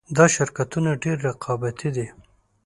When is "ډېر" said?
1.03-1.17